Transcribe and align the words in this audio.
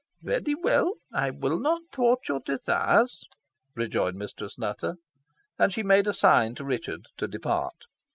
"Well, 0.23 0.41
well, 0.63 0.93
I 1.13 1.29
will 1.29 1.59
not 1.59 1.83
thwart 1.93 2.27
your 2.27 2.39
desires," 2.39 3.23
rejoined 3.75 4.17
Mistress 4.17 4.57
Nutter. 4.57 4.95
And 5.59 5.71
she 5.71 5.83
made 5.83 6.07
a 6.07 6.13
sign 6.13 6.55
to 6.55 6.65
Richard 6.65 7.05
to 7.17 7.27
depart. 7.27 7.85